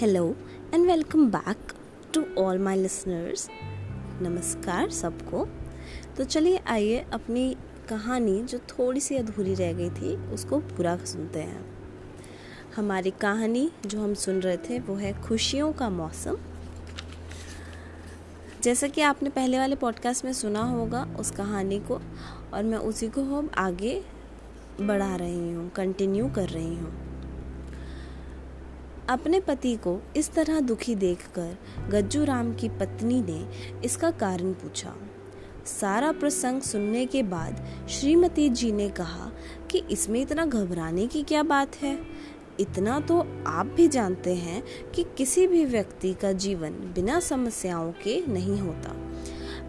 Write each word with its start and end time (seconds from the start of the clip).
Hello 0.00 0.36
and 0.74 0.86
welcome 0.86 1.26
back 1.30 1.72
to 2.14 2.24
all 2.38 2.58
my 2.58 2.76
listeners 2.76 3.48
नमस्कार 4.22 4.90
सबको। 4.90 5.46
तो 6.16 6.24
चलिए 6.24 6.56
आइए 6.66 7.06
अपनी 7.12 7.56
कहानी 7.88 8.42
जो 8.42 8.58
थोड़ी 8.58 9.00
सी 9.00 9.16
अधूरी 9.16 9.54
रह 9.54 9.72
गई 9.72 9.90
थी, 9.90 10.16
उसको 10.16 10.58
पूरा 10.58 10.96
सुनते 10.96 11.38
हैं। 11.38 11.64
हमारी 12.76 13.10
कहानी 13.10 13.70
जो 13.86 14.02
हम 14.02 14.14
सुन 14.14 14.40
रहे 14.40 14.56
थे, 14.56 14.78
वो 14.78 14.94
है 14.94 15.22
खुशियों 15.22 15.72
का 15.72 15.90
मौसम। 15.90 16.36
जैसा 18.62 18.88
कि 18.88 19.00
आपने 19.00 19.30
पहले 19.30 19.58
वाले 19.58 19.76
पॉडकास्ट 19.76 20.24
में 20.24 20.32
सुना 20.32 20.62
होगा 20.62 21.16
उस 21.18 21.30
कहानी 21.30 21.80
को, 21.80 22.00
और 22.54 22.62
मैं 22.62 22.78
उसी 22.78 23.08
को 23.08 23.38
अब 23.38 23.50
आगे 23.58 24.02
बढ़ा 24.80 25.16
रही 25.16 25.52
हूँ 25.52 25.70
कंटिन्यू 25.70 26.28
कर 26.28 26.48
रही 26.48 26.76
हूँ। 26.76 27.13
अपने 29.08 29.40
पति 29.40 29.76
को 29.76 30.02
इस 30.16 30.32
तरह 30.32 30.60
दुखी 30.60 30.94
देखकर 30.94 31.56
गज्जू 31.88 32.24
राम 32.24 32.54
की 32.54 32.68
पत्नी 32.68 33.22
ने 33.22 33.48
इसका 33.84 34.10
कारण 34.10 34.52
पूछा। 34.52 34.94
सारा 35.66 36.12
प्रसंग 36.12 36.62
सुनने 36.62 37.06
के 37.06 37.22
बाद 37.22 37.86
श्रीमती 37.88 38.48
जी 38.48 38.72
ने 38.72 38.88
कहा 38.88 39.32
कि 39.70 39.78
इसमें 39.90 40.22
इतना 40.22 40.46
घबराने 40.46 41.06
की 41.06 41.22
क्या 41.22 41.42
बात 41.42 41.76
है? 41.76 41.98
इतना 42.60 43.00
तो 43.00 43.26
आप 43.46 43.66
भी 43.66 43.88
जानते 43.88 44.34
हैं 44.34 44.62
कि 44.94 45.04
किसी 45.18 45.46
भी 45.46 45.64
व्यक्ति 45.64 46.14
का 46.14 46.32
जीवन 46.32 46.70
बिना 46.70 47.20
समस्याओं 47.20 47.92
के 47.92 48.26
नहीं 48.26 48.60
होता। 48.60 48.96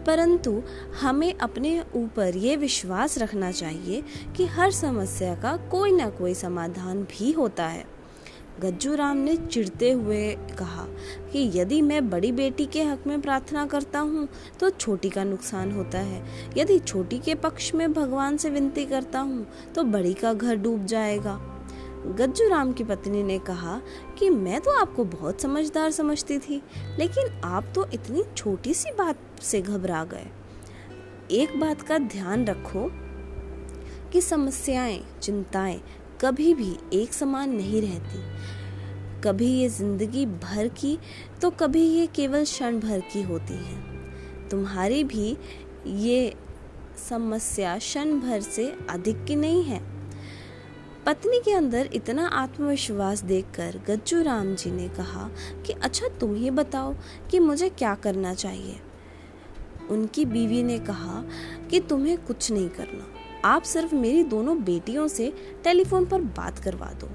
परंतु 0.04 0.62
हमें 1.00 1.34
अपने 1.34 1.84
ऊपर 1.94 2.36
ये 2.36 2.56
विश्वास 2.56 3.18
रखना 3.18 3.52
चाहिए 3.52 4.02
कि 4.36 4.46
हर 4.46 4.70
समस्या 4.70 5.34
का 5.34 5.56
कोई 5.56 5.92
ना 5.92 6.08
कोई 6.08 6.34
समाधान 6.34 7.02
भी 7.02 7.32
होता 7.32 7.66
है। 7.66 7.95
गज्जू 8.60 8.94
राम 8.94 9.16
ने 9.16 9.36
चिढ़ते 9.36 9.90
हुए 9.92 10.30
कहा 10.58 10.84
कि 11.32 11.40
यदि 11.54 11.80
मैं 11.82 12.08
बड़ी 12.10 12.30
बेटी 12.32 12.66
के 12.66 12.82
हक 12.82 13.06
में 13.06 13.20
प्रार्थना 13.20 13.66
करता 13.66 14.00
हूँ 14.00 14.28
तो 14.60 14.70
छोटी 14.70 15.10
का 15.10 15.24
नुकसान 15.24 15.72
होता 15.72 15.98
है। 15.98 16.22
यदि 16.56 16.78
छोटी 16.78 17.18
के 17.18 17.34
पक्ष 17.34 17.74
में 17.74 17.92
भगवान 17.92 18.36
से 18.36 18.50
विनती 18.50 18.84
करता 18.86 19.20
हूँ 19.20 19.46
तो 19.74 19.82
बड़ी 19.84 20.14
का 20.14 20.32
घर 20.32 20.56
डूब 20.56 20.84
जाएगा। 20.84 21.38
गज्जू 22.16 22.48
राम 22.48 22.72
की 22.72 22.84
पत्नी 22.84 23.22
ने 23.22 23.38
कहा 23.38 23.80
कि 24.18 24.30
मैं 24.30 24.60
तो 24.60 24.70
आपको 24.80 25.04
बहुत 25.04 25.40
समझदार 25.40 25.90
समझती 25.90 26.38
थी, 26.38 26.62
लेकिन 26.98 27.40
आप 27.44 27.72
तो 27.74 27.86
इतनी 27.94 28.22
छोटी 28.36 28.74
सी 28.74 28.90
बात 28.90 29.18
से 29.42 29.60
घबरा 29.62 30.04
गए। 30.04 30.26
एक 31.32 31.58
बात 31.60 31.82
का 31.82 31.98
ध्यान 31.98 32.44
रखो 32.46 32.88
कि 34.12 34.20
समस्याएँ, 34.20 35.00
चिंताएँ 35.22 35.80
कभी 36.20 36.52
भी 36.54 36.72
एक 36.92 37.12
समान 37.12 37.50
नहीं 37.50 37.80
रहती। 37.82 38.18
कभी 39.22 39.46
ये 39.46 39.68
ज़िंदगी 39.68 40.24
भर 40.26 40.68
की 40.68 40.98
तो 41.42 41.50
कभी 41.50 41.82
ये 41.82 42.06
केवल 42.06 42.44
क्षण 42.44 42.78
भर 42.80 43.00
की 43.12 43.22
होती 43.22 43.54
है। 43.54 44.48
तुम्हारी 44.48 45.04
भी 45.04 45.36
ये 45.86 46.34
समस्या 47.08 47.76
क्षण 47.78 48.18
भर 48.20 48.40
से 48.40 48.72
अधिक 48.90 49.24
की 49.24 49.36
नहीं 49.36 49.62
है। 49.64 49.80
पत्नी 51.06 51.40
के 51.40 51.52
अंदर 51.52 51.90
इतना 51.94 52.26
आत्मविश्वास 52.26 53.22
देखकर 53.22 53.80
गज्जू 53.88 54.22
राम 54.22 54.54
जी 54.54 54.70
ने 54.70 54.88
कहा 54.88 55.28
कि 55.66 55.72
अच्छा 55.72 56.08
तुम 56.20 56.34
ही 56.34 56.50
बताओ 56.50 56.94
कि 57.30 57.38
मुझे 57.38 57.68
क्या 57.68 57.94
करना 57.94 58.34
चाहिए? 58.34 58.76
उनकी 59.90 60.24
बीवी 60.24 60.62
ने 60.62 60.78
कहा 60.78 61.22
कि, 61.70 61.80
तुम्हें 61.80 62.16
कुछ 62.18 62.50
नहीं 62.52 62.68
करना। 62.68 63.06
आप 63.46 63.62
सिर्फ़ 63.62 63.94
मेरी 63.94 64.22
दोनों 64.22 64.64
बेटियों 64.64 65.08
से 65.08 65.32
टेलीफोन 65.64 66.06
पर 66.06 66.20
बात 66.20 66.58
करवा 66.58 66.86
दो। 66.86 67.08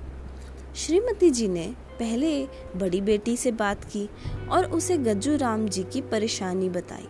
श्रीमती 0.76 1.30
जी 1.30 1.48
ने 1.48 1.66
पहले 2.00 2.46
बड़ी 2.76 3.02
बेटी 3.02 3.38
से 3.38 3.52
बात 3.52 3.84
की 3.84 4.10
और 4.52 4.66
उसे 4.66 4.98
गज्जू 4.98 5.36
राम 5.36 5.68
जी 5.68 5.84
की 5.84 6.02
परेशानी 6.02 6.70
बताई। 6.70 7.08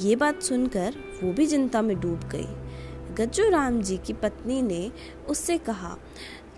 ये 0.00 0.16
बात 0.16 0.42
सुनकर 0.42 0.94
वो 1.22 1.32
भी 1.32 1.46
चिंता 1.46 1.82
में 1.82 2.00
डूब 2.00 2.28
गई। 2.34 2.46
गज्जू 3.14 3.48
राम 3.50 3.80
जी 3.82 3.96
की 3.96 4.12
पत्नी 4.12 4.62
ने 4.62 4.92
उससे 5.28 5.58
कहा 5.58 5.96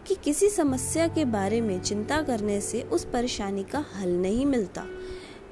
कि 0.07 0.15
किसी 0.15 0.49
समस्या 0.49 1.09
के 1.09 1.25
बारे 1.25 1.61
में 1.61 1.81
चिंता 1.81 2.23
करने 2.23 2.61
से 2.61 2.83
उस 2.83 3.05
परेशानी 3.05 3.65
का 3.65 3.85
हल 3.95 4.09
नहीं 4.09 4.47
मिलता। 4.47 4.87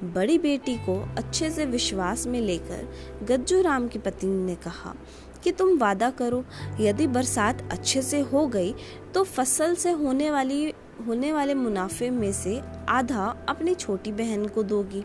बड़ी 0.03 0.37
बेटी 0.37 0.75
को 0.75 1.15
अच्छे 1.17 1.51
से 1.51 1.65
विश्वास 1.65 2.27
में 2.27 2.41
लेकर 2.41 2.87
गज्जू 3.23 3.61
राम 3.61 3.87
की 3.87 3.99
पत्नी 3.99 4.43
ने 4.45 4.55
कहा 4.55 4.95
कि 5.43 5.51
तुम 5.51 5.77
वादा 5.77 6.09
करो, 6.11 6.43
यदि 6.79 7.07
बरसात 7.07 7.67
अच्छे 7.71 8.01
से 8.01 8.19
हो 8.21 8.45
गई 8.47 8.73
तो 9.13 9.23
फ़सल 9.23 9.75
से 9.75 9.91
होने 9.93 10.31
वाली, 10.31 10.73
होने 11.07 11.33
वाले 11.33 11.53
मुनाफे 11.55 12.09
में 12.09 12.31
से 12.33 12.59
आधा 12.89 13.25
अपनी 13.49 13.73
छोटी 13.75 14.11
बहन 14.11 14.45
को 14.47 14.63
दोगी। 14.63 15.03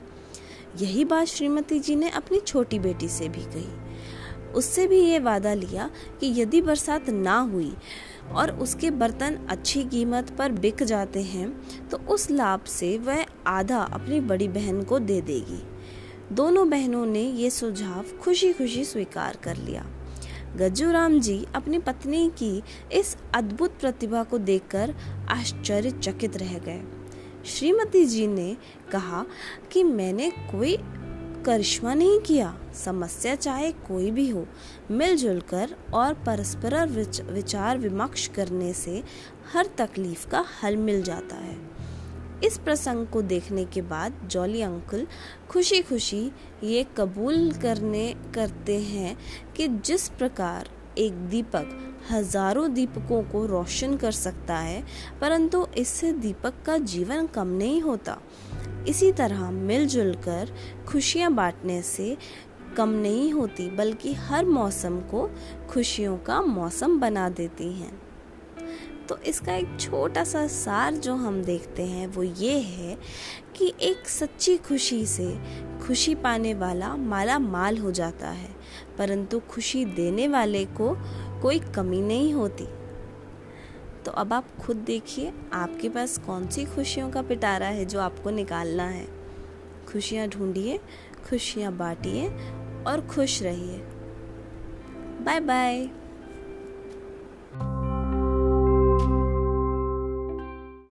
यही 0.80 1.04
बात 1.04 1.26
श्रीमती 1.26 1.78
जी 1.78 1.96
ने 1.96 2.10
अपनी 2.10 2.40
छोटी 2.40 2.78
बेटी 2.78 3.08
से 3.08 3.28
भी 3.28 3.44
कही। 3.44 4.52
उससे 4.54 4.86
भी 4.86 5.00
ये 5.00 5.18
वादा 5.18 5.52
लिया 5.54 5.90
कि 6.20 6.32
यदि 6.40 6.60
बरसात 6.60 7.08
ना 7.10 7.38
हुई 7.44 7.72
और 8.32 8.50
उसके 8.52 8.90
बर्तन 8.92 9.38
अच्छी 9.50 9.82
कीमत 9.84 10.30
पर 10.30 10.52
बिक 10.54 10.82
जाते 10.82 11.22
हैं 11.22 11.48
तो 11.88 11.98
उस 12.08 12.30
लाभ 12.30 12.64
से 12.68 12.96
वह 12.98 13.24
आधा 13.46 13.80
अपनी 13.82 14.20
बड़ी 14.22 14.48
बहन 14.48 14.82
को 14.82 14.98
दे 14.98 15.20
देगी। 15.20 15.62
दोनों 16.32 16.68
बहनों 16.70 17.04
ने 17.06 17.22
ये 17.22 17.50
सुझाव 17.50 18.16
खुशी 18.22 18.52
खुशी 18.52 18.84
स्वीकार 18.84 19.38
कर 19.42 19.56
लिया। 19.56 19.86
गज्जूराम 20.56 21.18
जी 21.20 21.46
अपनी 21.54 21.78
पत्नी 21.78 22.28
की 22.38 22.62
इस 22.92 23.16
अद्भुत 23.34 23.78
प्रतिभा 23.80 24.22
को 24.22 24.38
देखकर 24.38 24.94
आश्चर्यचकित 25.28 26.36
रह 26.36 26.58
गए। 26.58 26.82
श्रीमती 27.46 28.04
जी 28.04 28.26
ने 28.26 28.56
कहा 28.92 29.24
कि 29.72 29.82
मैंने 29.84 30.30
कोई 30.30 30.76
करिश्मा 31.46 31.94
नहीं 31.94 32.18
किया, 32.20 32.54
समस्या 32.84 33.34
चाहे 33.34 33.70
कोई 33.72 34.10
भी 34.10 34.28
हो 34.28 34.46
मिलजुल 34.90 35.40
कर 35.40 35.74
और 35.94 36.14
परस्पर 36.14 36.86
विचार 37.32 37.78
विमर्श 37.78 38.26
करने 38.26 38.72
से 38.72 39.02
हर 39.52 39.68
तकलीफ़ 39.78 40.28
का 40.28 40.44
हल 40.62 40.76
मिल 40.76 41.02
जाता 41.02 41.36
है। 41.36 41.56
इस 42.44 42.58
प्रसंग 42.58 43.06
को 43.06 43.22
देखने 43.22 43.64
के 43.64 43.82
बाद 43.82 44.20
जॉली 44.30 44.62
अंकल 44.62 45.06
खुशी 45.50 45.80
खुशी 45.82 46.30
ये 46.64 46.86
कबूल 46.96 47.50
करने, 47.52 48.14
करते 48.34 48.78
हैं 48.80 49.16
कि 49.56 49.68
जिस 49.68 50.08
प्रकार 50.08 50.68
एक 50.98 51.12
दीपक 51.28 51.76
हज़ारों 52.10 52.72
दीपकों 52.74 53.22
को 53.22 53.44
रोशन 53.46 53.96
कर 53.96 54.12
सकता 54.12 54.56
है, 54.56 54.82
परंतु 55.20 55.66
इससे 55.78 56.12
दीपक 56.12 56.62
का 56.66 56.76
जीवन 56.78 57.26
कम 57.26 57.48
नहीं 57.48 57.80
होता। 57.82 58.18
इसी 58.88 59.12
तरह 59.12 59.50
मिलजुल 59.50 60.14
कर 60.24 60.52
खुशियाँ 60.88 61.32
बांटने 61.32 61.80
से 61.82 62.16
कम 62.76 62.88
नहीं 62.88 63.32
होती, 63.32 63.68
बल्कि 63.70 64.12
हर 64.14 64.44
मौसम 64.44 65.00
को 65.00 65.28
खुशियों 65.70 66.16
का 66.18 66.40
मौसम 66.42 66.98
बना 67.00 67.28
देती 67.28 67.72
हैं। 67.72 67.92
तो 69.08 69.16
इसका 69.18 69.54
एक 69.54 69.76
छोटा 69.80 70.24
सा 70.24 70.46
सार 70.46 70.94
जो 70.94 71.14
हम 71.14 71.42
देखते 71.42 71.82
हैं, 71.82 72.06
वो 72.06 72.22
ये 72.22 72.58
है 72.58 72.96
कि 73.56 73.72
एक 73.80 74.08
सच्ची 74.08 74.56
खुशी 74.56 75.04
से 75.06 75.36
खुशी 75.86 76.14
पाने 76.14 76.54
वाला 76.54 76.96
माला 76.96 77.38
माल 77.38 77.78
हो 77.78 77.90
जाता 77.90 78.30
है, 78.30 78.48
परंतु 78.98 79.40
खुशी 79.40 79.84
देने 79.84 80.28
वाले 80.28 80.64
को 80.64 80.96
कोई 81.42 81.58
कमी 81.58 82.00
नहीं 82.00 82.32
होती। 82.34 82.66
तो 84.04 84.12
अब 84.12 84.32
आप 84.32 84.56
खुद 84.60 84.76
देखिए, 84.76 85.32
आपके 85.52 85.88
पास 85.88 86.18
कौन 86.18 86.46
सी 86.46 86.64
खुशियों 86.64 87.10
का 87.10 87.22
पिटारा 87.22 87.66
है 87.66 87.84
जो 87.84 88.00
आपको 88.00 88.30
निकालना 88.30 88.84
है। 88.84 89.06
खुशियाँ 89.92 90.28
ढूंढिए, 90.28 90.78
खुशियाँ 91.30 91.72
बांटिए 91.72 92.28
और 92.86 93.06
खुश 93.10 93.42
रहिए। 93.42 93.78
Bye 95.24 95.40
bye 95.40 95.88